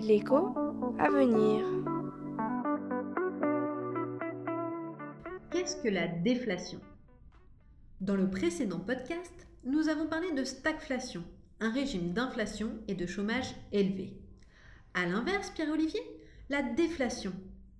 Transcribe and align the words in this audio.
L'écho 0.00 0.54
à 0.98 1.10
venir. 1.10 1.64
Qu'est-ce 5.50 5.76
que 5.82 5.88
la 5.88 6.06
déflation? 6.06 6.78
Dans 8.00 8.14
le 8.14 8.30
précédent 8.30 8.78
podcast, 8.78 9.32
nous 9.64 9.88
avons 9.88 10.06
parlé 10.06 10.30
de 10.32 10.44
stagflation, 10.44 11.24
un 11.60 11.72
régime 11.72 12.12
d'inflation 12.12 12.70
et 12.86 12.94
de 12.94 13.06
chômage 13.06 13.54
élevé. 13.72 14.16
A 14.94 15.06
l'inverse, 15.06 15.50
Pierre-Olivier, 15.50 16.02
la 16.48 16.62
déflation, 16.62 17.32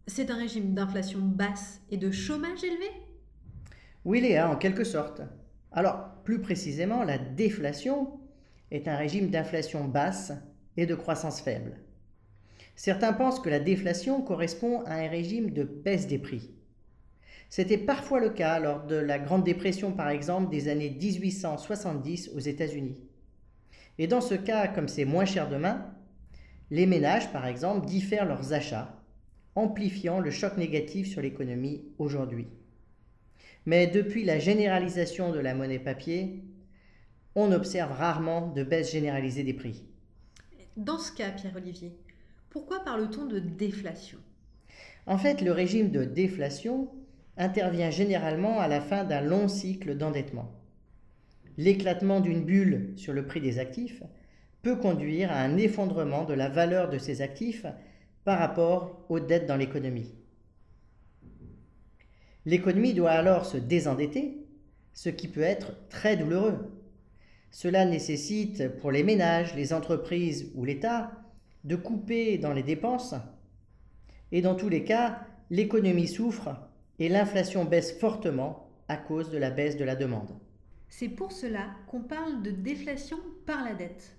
c'est 0.09 0.31
un 0.31 0.37
régime 0.37 0.75
d'inflation 0.75 1.21
basse 1.21 1.81
et 1.91 1.97
de 1.97 2.11
chômage 2.11 2.65
élevé? 2.65 2.91
Oui 4.05 4.21
Léa, 4.21 4.51
en 4.51 4.57
quelque 4.57 4.85
sorte. 4.85 5.23
Alors, 5.71 6.09
plus 6.25 6.41
précisément, 6.41 7.05
la 7.05 7.19
déflation 7.19 8.19
est 8.73 8.89
un 8.89 8.97
régime 8.97 9.31
d'inflation 9.31 9.85
basse 9.85 10.33
et 10.77 10.87
de 10.87 10.95
croissance 10.95 11.41
faible. 11.41 11.79
Certains 12.75 13.13
pensent 13.13 13.41
que 13.41 13.49
la 13.49 13.61
déflation 13.61 14.21
correspond 14.21 14.83
à 14.85 14.95
un 14.95 15.09
régime 15.09 15.51
de 15.51 15.63
baisse 15.63 16.07
des 16.07 16.19
prix. 16.19 16.51
C'était 17.49 17.79
parfois 17.79 18.21
le 18.21 18.31
cas 18.31 18.59
lors 18.59 18.85
de 18.85 18.97
la 18.97 19.19
Grande 19.19 19.45
Dépression, 19.45 19.93
par 19.93 20.11
exemple, 20.11 20.51
des 20.51 20.69
années 20.69 20.91
1870 20.91 22.31
aux 22.35 22.41
États-Unis. 22.41 23.01
Et 23.99 24.07
dans 24.07 24.21
ce 24.21 24.35
cas, 24.35 24.69
comme 24.69 24.89
c'est 24.89 25.05
moins 25.05 25.25
cher 25.25 25.49
demain, 25.49 25.95
les 26.71 26.87
ménages, 26.87 27.33
par 27.33 27.47
exemple, 27.47 27.87
diffèrent 27.87 28.27
leurs 28.27 28.53
achats, 28.53 29.01
amplifiant 29.55 30.21
le 30.21 30.31
choc 30.31 30.57
négatif 30.57 31.09
sur 31.09 31.23
l'économie 31.23 31.85
aujourd'hui. 31.99 32.49
Mais 33.65 33.87
depuis 33.87 34.25
la 34.25 34.39
généralisation 34.39 35.33
de 35.33 35.39
la 35.39 35.55
monnaie 35.55 35.79
papier, 35.79 36.45
on 37.35 37.53
observe 37.53 37.93
rarement 37.93 38.49
de 38.49 38.65
baisse 38.65 38.93
généralisée 38.93 39.45
des 39.45 39.55
prix. 39.55 39.85
Dans 40.77 40.99
ce 40.99 41.11
cas, 41.11 41.31
Pierre-Olivier, 41.31 41.97
pourquoi 42.51 42.81
parle-t-on 42.81 43.25
de 43.25 43.39
déflation? 43.39 44.19
En 45.07 45.17
fait, 45.17 45.41
le 45.41 45.51
régime 45.51 45.91
de 45.91 46.05
déflation 46.05 46.91
intervient 47.39 47.91
généralement 47.91 48.61
à 48.61 48.69
la 48.69 48.83
fin 48.83 49.05
d'un 49.05 49.23
long 49.23 49.49
cycle 49.49 49.97
d'endettement. 49.97 50.53
L'éclatement 51.57 52.21
d'une 52.21 52.45
bulle 52.45 52.93
sur 52.97 53.15
le 53.15 53.27
prix 53.27 53.41
des 53.41 53.59
actifs 53.59 54.03
peut 54.61 54.77
conduire 54.77 55.33
à 55.33 55.41
un 55.41 55.57
effondrement 55.57 56.25
de 56.25 56.35
la 56.35 56.51
valeur 56.51 56.91
de 56.91 56.99
ces 56.99 57.23
actifs 57.23 57.65
par 58.25 58.39
rapport 58.39 59.07
aux 59.09 59.21
dettes 59.21 59.47
dans 59.47 59.57
l'économie. 59.57 60.13
L'économie 62.45 62.93
doit 62.93 63.13
alors 63.13 63.47
se 63.47 63.57
désendetter, 63.57 64.47
ce 64.93 65.09
qui 65.09 65.29
peut 65.29 65.41
être 65.41 65.73
très 65.89 66.19
douloureux. 66.19 66.71
Cela 67.57 67.87
nécessite 67.87 68.69
pour 68.69 68.91
les 68.91 69.03
ménages, 69.03 69.55
les 69.57 69.73
entreprises 69.73 70.53
ou 70.57 70.67
l'État 70.67 71.11
de 71.65 71.75
couper 71.75 72.37
dans 72.37 72.53
les 72.53 72.63
dépenses 72.63 73.15
et 74.31 74.43
dans 74.43 74.55
tous 74.55 74.69
les 74.69 74.85
cas, 74.85 75.23
l'économie 75.49 76.07
souffre 76.07 76.51
et 76.99 77.09
l'inflation 77.09 77.65
baisse 77.65 77.99
fortement 77.99 78.69
à 78.89 78.99
cause 78.99 79.31
de 79.31 79.39
la 79.39 79.49
baisse 79.49 79.79
de 79.79 79.85
la 79.85 79.97
demande. 79.97 80.39
C'est 80.91 81.09
pour 81.09 81.33
cela 81.33 81.71
qu'on 81.87 82.03
parle 82.03 82.43
de 82.43 82.51
déflation 82.51 83.17
par 83.47 83.65
la 83.65 83.73
dette. 83.73 84.15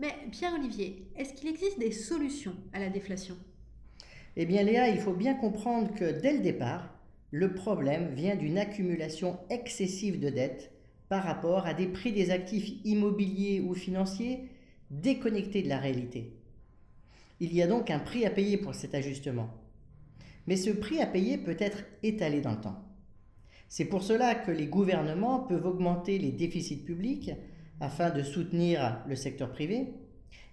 Mais 0.00 0.12
Pierre-Olivier, 0.32 1.06
est-ce 1.16 1.34
qu'il 1.34 1.50
existe 1.50 1.78
des 1.78 1.92
solutions 1.92 2.56
à 2.72 2.80
la 2.80 2.90
déflation? 2.90 3.36
Eh 4.34 4.44
bien 4.44 4.64
Léa, 4.64 4.88
il 4.88 4.98
faut 4.98 5.14
bien 5.14 5.34
comprendre 5.34 5.94
que 5.94 6.20
dès 6.20 6.32
le 6.32 6.40
départ, 6.40 6.98
le 7.30 7.54
problème 7.54 8.12
vient 8.12 8.34
d'une 8.34 8.58
accumulation 8.58 9.38
excessive 9.50 10.18
de 10.18 10.30
dettes 10.30 10.72
par 11.12 11.24
rapport 11.24 11.66
à 11.66 11.74
des 11.74 11.88
prix 11.88 12.10
des 12.10 12.30
actifs 12.30 12.72
immobiliers 12.86 13.60
ou 13.60 13.74
financiers 13.74 14.48
déconnectés 14.90 15.62
de 15.62 15.68
la 15.68 15.76
réalité. 15.76 16.32
Il 17.38 17.52
y 17.52 17.60
a 17.60 17.66
donc 17.66 17.90
un 17.90 17.98
prix 17.98 18.24
à 18.24 18.30
payer 18.30 18.56
pour 18.56 18.74
cet 18.74 18.94
ajustement. 18.94 19.50
Mais 20.46 20.56
ce 20.56 20.70
prix 20.70 21.02
à 21.02 21.06
payer 21.06 21.36
peut 21.36 21.58
être 21.58 21.84
étalé 22.02 22.40
dans 22.40 22.52
le 22.52 22.62
temps. 22.62 22.82
C'est 23.68 23.84
pour 23.84 24.02
cela 24.02 24.34
que 24.34 24.50
les 24.50 24.68
gouvernements 24.68 25.40
peuvent 25.40 25.66
augmenter 25.66 26.16
les 26.18 26.32
déficits 26.32 26.82
publics 26.82 27.32
afin 27.78 28.08
de 28.08 28.22
soutenir 28.22 29.02
le 29.06 29.14
secteur 29.14 29.50
privé 29.50 29.88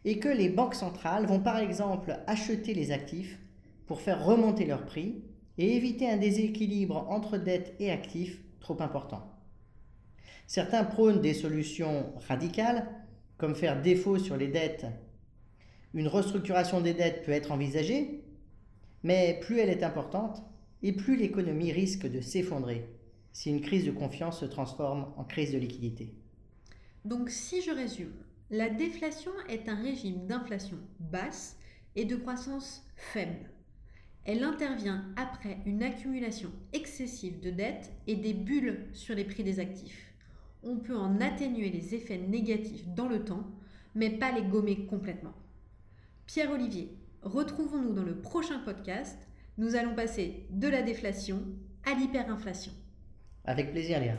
et 0.04 0.20
que 0.20 0.28
les 0.28 0.50
banques 0.50 0.76
centrales 0.76 1.26
vont 1.26 1.40
par 1.40 1.60
exemple 1.60 2.20
acheter 2.28 2.74
les 2.74 2.92
actifs 2.92 3.40
pour 3.88 4.02
faire 4.02 4.26
remonter 4.26 4.66
leurs 4.66 4.86
prix 4.86 5.24
et 5.58 5.78
éviter 5.78 6.10
un 6.10 6.18
déséquilibre 6.18 7.08
entre 7.10 7.38
dettes 7.38 7.76
et 7.80 7.90
actifs 7.92 8.42
trop 8.60 8.82
important. 8.82 9.39
Certains 10.50 10.84
prônent 10.84 11.22
des 11.22 11.36
solutions 11.36 12.12
radicales, 12.28 12.90
comme 13.38 13.54
faire 13.54 13.84
défaut 13.84 14.18
sur 14.18 14.36
les 14.36 14.48
dettes. 14.48 14.88
Une 15.94 16.08
restructuration 16.08 16.82
des 16.82 16.96
dettes 16.96 17.24
peut 17.24 17.34
être 17.34 17.52
envisagée, 17.52 18.24
mais 19.04 19.40
plus 19.44 19.60
elle 19.60 19.70
est 19.70 19.84
importante, 19.84 20.42
et 20.82 20.92
plus 20.92 21.18
l'économie 21.18 21.72
risque 21.72 22.10
de 22.10 22.20
s'effondrer 22.20 22.90
si 23.32 23.52
une 23.52 23.62
crise 23.62 23.86
de 23.86 23.92
confiance 23.92 24.40
se 24.40 24.46
transforme 24.46 25.14
en 25.18 25.24
crise 25.24 25.52
de 25.52 25.60
liquidité. 25.60 26.16
Donc 27.06 27.30
si 27.30 27.62
je 27.62 27.70
résume, 27.70 28.16
la 28.50 28.72
déflation 28.72 29.32
est 29.50 29.70
un 29.70 29.76
régime 29.76 30.26
d'inflation 30.26 30.80
basse 31.00 31.58
et 31.96 32.06
de 32.06 32.16
croissance 32.16 32.84
faible. 32.96 33.52
Elle 34.26 34.44
intervient 34.44 35.06
après 35.16 35.60
une 35.68 35.84
accumulation 35.84 36.50
excessive 36.74 37.40
de 37.40 37.52
dettes 37.52 37.92
et 38.08 38.16
des 38.16 38.34
bulles 38.34 38.88
sur 38.94 39.14
les 39.14 39.26
prix 39.26 39.44
des 39.44 39.60
actifs. 39.60 40.09
On 40.64 40.78
peut 40.78 40.98
en 40.98 41.22
atténuer 41.22 41.70
les 41.70 41.96
effets 41.96 42.18
négatifs 42.18 42.88
dans 42.88 43.08
le 43.08 43.24
temps, 43.24 43.46
mais 43.96 44.10
pas 44.10 44.32
les 44.32 44.44
gommer 44.44 44.86
complètement. 44.86 45.34
Pierre-Olivier, 46.26 46.96
retrouvons-nous 47.22 47.94
dans 47.94 48.04
le 48.04 48.16
prochain 48.16 48.60
podcast. 48.60 49.18
Nous 49.58 49.76
allons 49.76 49.96
passer 49.96 50.46
de 50.50 50.68
la 50.68 50.82
déflation 50.82 51.42
à 51.86 51.94
l'hyperinflation. 51.94 52.72
Avec 53.46 53.72
plaisir, 53.72 54.00
Léa. 54.00 54.16